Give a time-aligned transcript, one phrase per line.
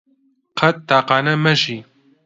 [0.59, 1.79] قەت تاقانە مەژی